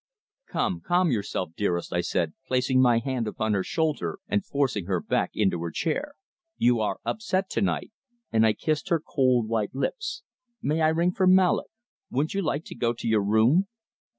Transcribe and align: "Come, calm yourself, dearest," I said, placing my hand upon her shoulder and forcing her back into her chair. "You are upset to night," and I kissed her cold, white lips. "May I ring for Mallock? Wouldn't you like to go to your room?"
"Come, 0.47 0.81
calm 0.83 1.11
yourself, 1.11 1.51
dearest," 1.55 1.93
I 1.93 2.01
said, 2.01 2.33
placing 2.47 2.81
my 2.81 2.97
hand 2.97 3.27
upon 3.27 3.53
her 3.53 3.63
shoulder 3.63 4.17
and 4.27 4.43
forcing 4.43 4.87
her 4.87 4.99
back 4.99 5.29
into 5.35 5.61
her 5.61 5.69
chair. 5.69 6.15
"You 6.57 6.79
are 6.79 6.97
upset 7.05 7.51
to 7.51 7.61
night," 7.61 7.91
and 8.31 8.43
I 8.43 8.53
kissed 8.53 8.89
her 8.89 8.99
cold, 8.99 9.47
white 9.47 9.75
lips. 9.75 10.23
"May 10.59 10.81
I 10.81 10.87
ring 10.87 11.11
for 11.11 11.27
Mallock? 11.27 11.69
Wouldn't 12.09 12.33
you 12.33 12.41
like 12.41 12.65
to 12.65 12.75
go 12.75 12.93
to 12.93 13.07
your 13.07 13.23
room?" 13.23 13.67